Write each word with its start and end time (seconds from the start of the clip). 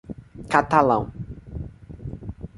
Catalão 0.49 1.13